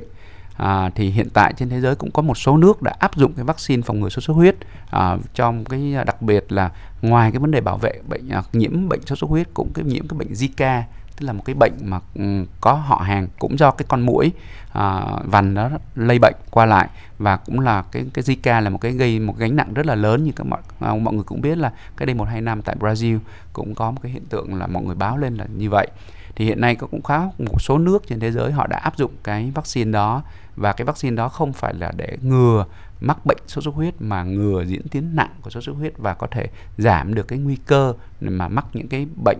[0.58, 3.34] à, thì hiện tại trên thế giới cũng có một số nước đã áp dụng
[3.34, 4.56] cái vaccine phòng ngừa sốt xuất huyết.
[4.90, 8.44] À, trong cái à, đặc biệt là ngoài cái vấn đề bảo vệ bệnh à,
[8.54, 10.82] nhiễm bệnh sốt xuất huyết cũng cái nhiễm cái bệnh Zika
[11.18, 14.32] tức là một cái bệnh mà ừ, có họ hàng cũng do cái con mũi
[14.74, 16.88] à, vằn đó lây bệnh qua lại.
[17.18, 19.96] Và cũng là cái cái Zika là một cái gây một gánh nặng rất là
[19.96, 22.62] lớn như các mọi à, mọi người cũng biết là cái đây một hai năm
[22.62, 23.20] tại Brazil
[23.54, 25.88] cũng có một cái hiện tượng là mọi người báo lên là như vậy.
[26.36, 28.98] Thì hiện nay có cũng khá một số nước trên thế giới họ đã áp
[28.98, 30.24] dụng cái vaccine đó
[30.58, 32.66] và cái vaccine đó không phải là để ngừa
[33.00, 36.14] mắc bệnh sốt xuất huyết mà ngừa diễn tiến nặng của sốt xuất huyết và
[36.14, 39.40] có thể giảm được cái nguy cơ mà mắc những cái bệnh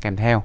[0.00, 0.42] kèm theo.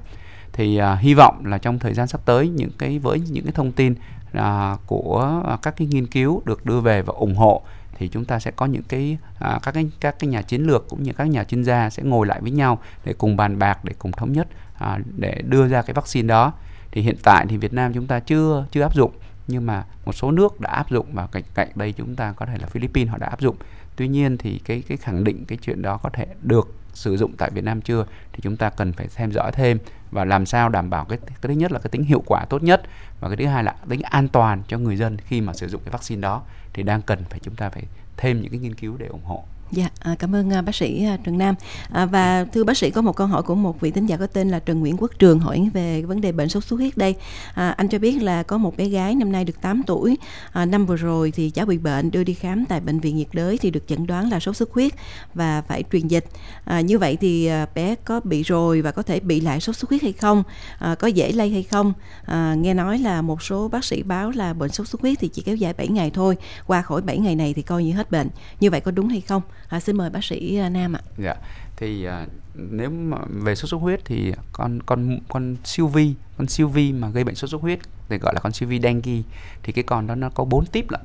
[0.52, 3.52] Thì uh, hy vọng là trong thời gian sắp tới những cái với những cái
[3.52, 3.94] thông tin
[4.38, 4.42] uh,
[4.86, 7.62] của uh, các cái nghiên cứu được đưa về và ủng hộ
[7.98, 10.88] thì chúng ta sẽ có những cái à, các cái các cái nhà chiến lược
[10.88, 13.84] cũng như các nhà chuyên gia sẽ ngồi lại với nhau để cùng bàn bạc
[13.84, 14.48] để cùng thống nhất
[14.78, 16.52] à, để đưa ra cái vaccine đó.
[16.90, 19.10] Thì hiện tại thì Việt Nam chúng ta chưa chưa áp dụng
[19.46, 22.46] nhưng mà một số nước đã áp dụng và cạnh cạnh đây chúng ta có
[22.46, 23.56] thể là Philippines họ đã áp dụng.
[23.96, 27.32] Tuy nhiên thì cái cái khẳng định cái chuyện đó có thể được sử dụng
[27.38, 29.78] tại Việt Nam chưa thì chúng ta cần phải xem dõi thêm
[30.10, 32.62] và làm sao đảm bảo cái, cái thứ nhất là cái tính hiệu quả tốt
[32.62, 32.82] nhất
[33.20, 35.82] và cái thứ hai là tính an toàn cho người dân khi mà sử dụng
[35.84, 37.82] cái vaccine đó thì đang cần phải chúng ta phải
[38.16, 39.44] thêm những cái nghiên cứu để ủng hộ.
[39.74, 41.54] Dạ, à, cảm ơn à, bác sĩ à, Trần Nam.
[41.90, 44.26] À, và thưa bác sĩ có một câu hỏi của một vị tín giả có
[44.26, 47.14] tên là Trần Nguyễn Quốc Trường hỏi về vấn đề bệnh sốt xuất huyết đây.
[47.54, 50.16] À, anh cho biết là có một bé gái năm nay được 8 tuổi.
[50.52, 53.26] À, năm vừa rồi thì cháu bị bệnh đưa đi khám tại bệnh viện nhiệt
[53.32, 54.92] đới thì được chẩn đoán là sốt xuất huyết
[55.34, 56.24] và phải truyền dịch.
[56.64, 59.90] À, như vậy thì bé có bị rồi và có thể bị lại sốt xuất
[59.90, 60.42] huyết hay không?
[60.78, 61.92] À, có dễ lây hay không?
[62.26, 65.28] À, nghe nói là một số bác sĩ báo là bệnh sốt xuất huyết thì
[65.28, 66.36] chỉ kéo dài 7 ngày thôi.
[66.66, 68.28] Qua khỏi 7 ngày này thì coi như hết bệnh.
[68.60, 69.42] Như vậy có đúng hay không?
[69.68, 71.00] À, xin mời bác sĩ à, Nam ạ.
[71.18, 71.34] Dạ.
[71.76, 76.48] Thì à, nếu mà về sốt xuất huyết thì con con con siêu vi, con
[76.48, 79.22] siêu vi mà gây bệnh sốt xuất huyết thì gọi là con siêu vi dengue
[79.62, 81.00] thì cái con đó nó có 4 típ lận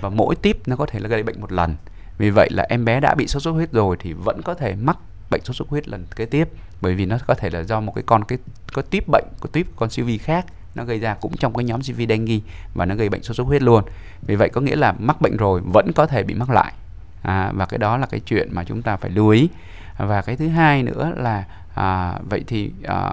[0.00, 1.76] và mỗi típ nó có thể là gây bệnh một lần.
[2.18, 4.74] Vì vậy là em bé đã bị sốt xuất huyết rồi thì vẫn có thể
[4.74, 4.98] mắc
[5.30, 6.48] bệnh sốt xuất huyết lần kế tiếp
[6.80, 8.38] bởi vì nó có thể là do một cái con cái
[8.72, 11.64] có típ bệnh của típ con siêu vi khác nó gây ra cũng trong cái
[11.64, 12.38] nhóm siêu vi dengue
[12.74, 13.84] và nó gây bệnh sốt xuất huyết luôn
[14.26, 16.72] vì vậy có nghĩa là mắc bệnh rồi vẫn có thể bị mắc lại
[17.24, 19.48] à, và cái đó là cái chuyện mà chúng ta phải lưu ý.
[19.98, 23.12] Và cái thứ hai nữa là à, vậy thì à,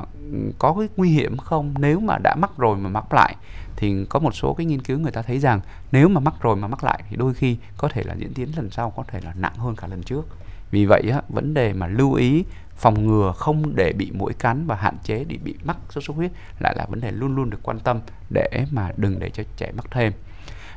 [0.59, 1.73] có cái nguy hiểm không?
[1.79, 3.35] Nếu mà đã mắc rồi mà mắc lại
[3.75, 6.55] thì có một số cái nghiên cứu người ta thấy rằng nếu mà mắc rồi
[6.55, 9.19] mà mắc lại thì đôi khi có thể là diễn tiến lần sau có thể
[9.23, 10.27] là nặng hơn cả lần trước.
[10.71, 12.43] Vì vậy á, vấn đề mà lưu ý
[12.75, 16.17] phòng ngừa không để bị mũi cắn và hạn chế để bị mắc sốt xuất
[16.17, 19.43] huyết lại là vấn đề luôn luôn được quan tâm để mà đừng để cho
[19.57, 20.13] trẻ mắc thêm.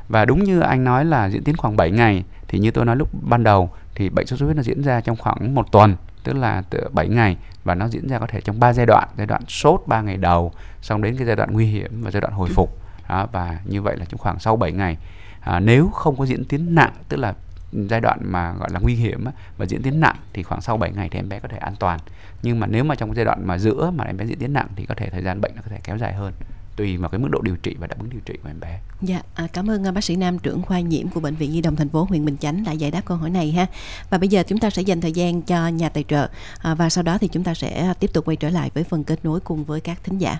[0.09, 2.95] Và đúng như anh nói là diễn tiến khoảng 7 ngày thì như tôi nói
[2.95, 5.95] lúc ban đầu thì bệnh sốt xuất huyết nó diễn ra trong khoảng một tuần
[6.23, 9.09] tức là từ 7 ngày và nó diễn ra có thể trong 3 giai đoạn
[9.17, 12.21] giai đoạn sốt 3 ngày đầu xong đến cái giai đoạn nguy hiểm và giai
[12.21, 12.77] đoạn hồi phục.
[13.09, 14.97] Đó, và như vậy là trong khoảng sau 7 ngày.
[15.39, 17.33] À, nếu không có diễn tiến nặng tức là
[17.71, 19.25] giai đoạn mà gọi là nguy hiểm
[19.57, 21.73] và diễn tiến nặng thì khoảng sau 7 ngày thì em bé có thể an
[21.79, 21.99] toàn.
[22.41, 24.67] Nhưng mà nếu mà trong giai đoạn mà giữa mà em bé diễn tiến nặng
[24.75, 26.33] thì có thể thời gian bệnh nó có thể kéo dài hơn
[26.75, 28.79] tùy vào cái mức độ điều trị và đáp ứng điều trị của em bé.
[29.01, 31.61] Dạ, à, cảm ơn à, bác sĩ Nam trưởng khoa nhiễm của bệnh viện Nhi
[31.61, 33.67] đồng thành phố huyện Bình Chánh đã giải đáp câu hỏi này ha.
[34.09, 36.89] Và bây giờ chúng ta sẽ dành thời gian cho nhà tài trợ à, và
[36.89, 39.39] sau đó thì chúng ta sẽ tiếp tục quay trở lại với phần kết nối
[39.39, 40.37] cùng với các thính giả.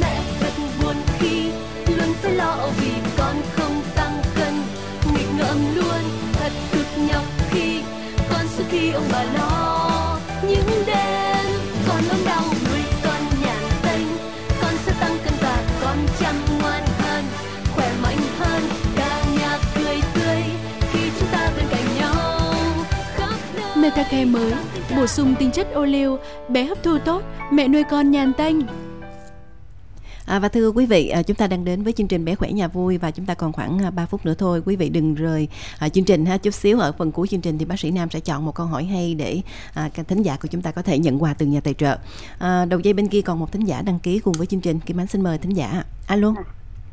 [0.00, 0.52] Mẹ thật
[0.82, 1.50] buồn khi
[1.86, 4.54] luôn phải lo vì con không tăng cân,
[5.14, 6.02] nghịch ngợm luôn,
[6.32, 7.82] thật cực nhọc khi
[8.30, 9.51] con suốt khi ông bà lo
[23.82, 24.52] Metacare mới,
[24.96, 26.18] bổ sung tinh chất ô liu,
[26.48, 28.60] bé hấp thu tốt, mẹ nuôi con nhàn tanh.
[30.26, 32.52] À, và thưa quý vị, à, chúng ta đang đến với chương trình bé khỏe
[32.52, 34.62] nhà vui và chúng ta còn khoảng à, 3 phút nữa thôi.
[34.66, 36.36] Quý vị đừng rời à, chương trình ha.
[36.38, 38.66] Chút xíu ở phần cuối chương trình thì bác sĩ Nam sẽ chọn một câu
[38.66, 39.40] hỏi hay để
[39.74, 41.96] à, các thính giả của chúng ta có thể nhận quà từ nhà tài trợ.
[42.38, 44.80] À, đầu dây bên kia còn một thính giả đăng ký cùng với chương trình.
[44.80, 45.84] Kim Ánh xin mời thính giả.
[46.06, 46.34] Alo.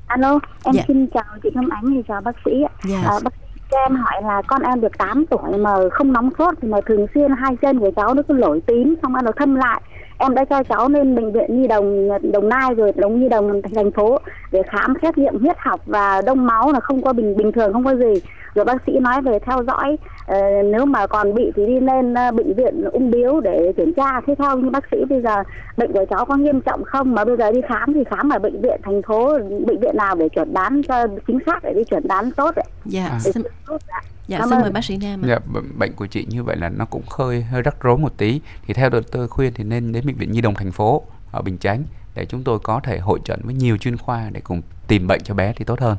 [0.08, 0.84] Alo, em dạ.
[0.88, 2.52] xin chào chị Cẩm Ánh và chào bác sĩ.
[2.90, 3.02] Dạ.
[3.02, 3.34] À, bác
[3.72, 6.78] cho em hỏi là con em được 8 tuổi mà không nóng sốt thì mà
[6.86, 9.82] thường xuyên hai chân của cháu nó cứ nổi tím, xong bắt đầu thâm lại
[10.20, 13.62] em đã cho cháu lên bệnh viện nhi đồng đồng nai rồi đồng nhi đồng
[13.76, 14.20] thành phố
[14.52, 17.74] để khám xét nghiệm huyết học và đông máu là không có bình bình thường
[17.74, 18.14] không có gì.
[18.56, 19.98] Rồi bác sĩ nói về theo dõi
[20.32, 23.94] uh, nếu mà còn bị thì đi lên uh, bệnh viện ung biếu để kiểm
[23.94, 24.22] tra.
[24.28, 25.44] Thế theo như bác sĩ bây giờ
[25.78, 27.16] bệnh của cháu có nghiêm trọng không?
[27.16, 30.16] Mà bây giờ đi khám thì khám ở bệnh viện thành phố bệnh viện nào
[30.16, 32.64] để chuẩn đoán cho chính xác để đi chuẩn đoán tốt ạ?
[32.86, 33.20] Dạ à.
[33.20, 33.44] xin...
[33.68, 35.22] tốt ạ Dạ, Cảm xin mời bác sĩ Nam.
[35.28, 35.40] Dạ,
[35.78, 38.42] bệnh của chị như vậy là nó cũng hơi hơi rắc rối một tí.
[38.68, 41.58] Thì theo tôi, khuyên thì nên đến bệnh viện Nhi đồng thành phố ở Bình
[41.58, 41.84] Chánh
[42.16, 45.22] để chúng tôi có thể hội trận với nhiều chuyên khoa để cùng tìm bệnh
[45.24, 45.98] cho bé thì tốt hơn.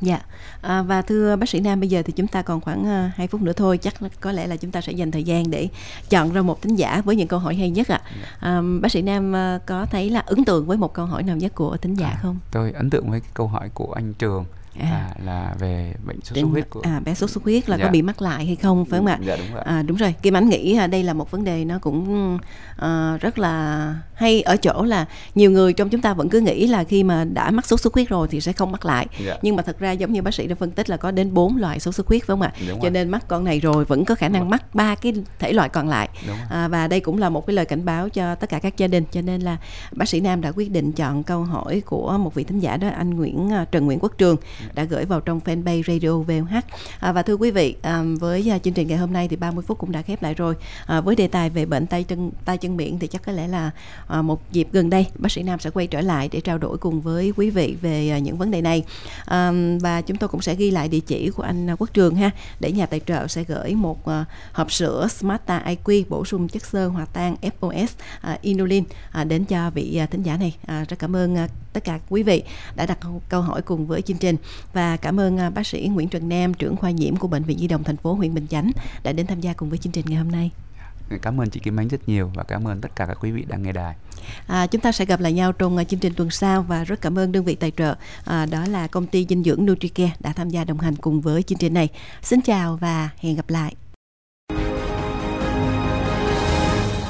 [0.00, 0.20] Dạ,
[0.62, 3.12] à, và thưa bác sĩ Nam bây giờ thì chúng ta còn khoảng uh, à,
[3.16, 5.68] 2 phút nữa thôi Chắc có lẽ là chúng ta sẽ dành thời gian để
[6.10, 8.10] chọn ra một thính giả với những câu hỏi hay nhất ạ à.
[8.40, 11.36] à, Bác sĩ Nam uh, có thấy là ấn tượng với một câu hỏi nào
[11.36, 12.38] nhất của thính giả à, không?
[12.50, 14.44] Tôi ấn tượng với cái câu hỏi của anh Trường
[14.80, 14.88] à.
[14.90, 17.84] À, là về bệnh sốt xuất huyết của à bé sốt xuất huyết là dạ.
[17.84, 19.18] có bị mắc lại hay không phải không ạ?
[19.22, 19.62] Dạ đúng rồi.
[19.64, 20.14] À, đúng rồi.
[20.22, 22.34] Kim Ánh nghĩ đây là một vấn đề nó cũng
[22.82, 26.66] uh, rất là hay ở chỗ là nhiều người trong chúng ta vẫn cứ nghĩ
[26.66, 29.06] là khi mà đã mắc sốt xuất huyết rồi thì sẽ không mắc lại.
[29.26, 29.36] Dạ.
[29.42, 31.56] Nhưng mà thật ra giống như bác sĩ đã phân tích là có đến 4
[31.56, 32.52] loại sốt xuất huyết phải không ạ?
[32.68, 32.90] Đúng Cho rồi.
[32.90, 35.88] nên mắc con này rồi vẫn có khả năng mắc ba cái thể loại còn
[35.88, 36.08] lại.
[36.50, 38.86] À, và đây cũng là một cái lời cảnh báo cho tất cả các gia
[38.86, 39.04] đình.
[39.10, 39.56] Cho nên là
[39.92, 42.88] bác sĩ Nam đã quyết định chọn câu hỏi của một vị thính giả đó
[42.96, 44.36] anh Nguyễn Trần Nguyễn Quốc Trường
[44.74, 46.64] đã gửi vào trong fanpage Radio VOH.
[47.00, 49.64] À, và thưa quý vị, à, với à, chương trình ngày hôm nay thì 30
[49.66, 50.54] phút cũng đã khép lại rồi.
[50.86, 53.48] À, với đề tài về bệnh tay chân tay chân miệng thì chắc có lẽ
[53.48, 53.70] là
[54.06, 56.78] à, một dịp gần đây bác sĩ Nam sẽ quay trở lại để trao đổi
[56.78, 58.84] cùng với quý vị về à, những vấn đề này.
[59.24, 62.14] À, và chúng tôi cũng sẽ ghi lại địa chỉ của anh à, Quốc Trường
[62.14, 66.48] ha để nhà tài trợ sẽ gửi một à, hộp sữa Smarta IQ bổ sung
[66.48, 68.84] chất xơ hòa tan FOS uh, à, inulin
[69.20, 70.56] uh, đến cho vị uh, thính giả này.
[70.62, 72.42] Uh, rất cảm ơn uh, tất cả quý vị
[72.76, 72.98] đã đặt
[73.28, 74.36] câu hỏi cùng với chương trình
[74.72, 77.56] và cảm ơn à, bác sĩ Nguyễn Trần Nam trưởng khoa nhiễm của bệnh viện
[77.56, 78.70] Nhi đồng thành phố huyện Bình Chánh
[79.02, 80.50] đã đến tham gia cùng với chương trình ngày hôm nay.
[81.22, 83.44] Cảm ơn chị Kim Ánh rất nhiều và cảm ơn tất cả các quý vị
[83.48, 83.94] đang nghe đài.
[84.46, 87.00] À, chúng ta sẽ gặp lại nhau trong uh, chương trình tuần sau và rất
[87.00, 90.32] cảm ơn đơn vị tài trợ à, đó là công ty dinh dưỡng Nutricare đã
[90.32, 91.88] tham gia đồng hành cùng với chương trình này.
[92.22, 93.74] Xin chào và hẹn gặp lại.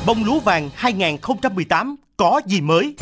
[0.06, 2.96] Bông lúa vàng 2018 có gì mới?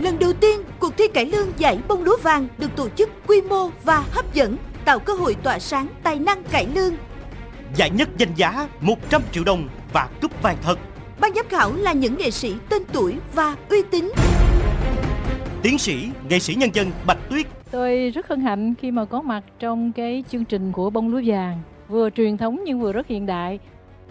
[0.00, 0.60] Lần đầu tiên,
[0.96, 4.34] cuộc thi cải lương giải bông lúa vàng được tổ chức quy mô và hấp
[4.34, 6.94] dẫn, tạo cơ hội tỏa sáng tài năng cải lương.
[7.74, 10.78] Giải nhất danh giá 100 triệu đồng và cúp vàng thật.
[11.20, 14.12] Ban giám khảo là những nghệ sĩ tên tuổi và uy tín.
[15.62, 17.46] Tiến sĩ, nghệ sĩ nhân dân Bạch Tuyết.
[17.70, 21.22] Tôi rất hân hạnh khi mà có mặt trong cái chương trình của bông lúa
[21.24, 23.58] vàng, vừa truyền thống nhưng vừa rất hiện đại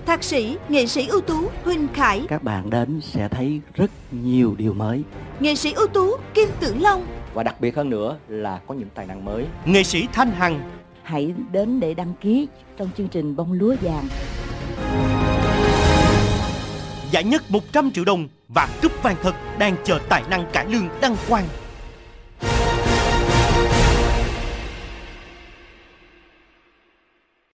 [0.06, 2.26] Thạc sĩ, nghệ sĩ ưu tú Huỳnh Khải.
[2.30, 5.04] Các bạn đến sẽ thấy rất nhiều điều mới.
[5.40, 7.06] Nghệ sĩ ưu tú Kim Tử Long.
[7.34, 9.46] Và đặc biệt hơn nữa là có những tài năng mới.
[9.66, 10.72] Nghệ sĩ Thanh Hằng.
[11.04, 14.08] Hãy đến để đăng ký trong chương trình bông lúa vàng.
[17.12, 20.90] Giải nhất 100 triệu đồng và cúp vàng thật đang chờ tài năng cải lương
[21.02, 21.46] đăng quang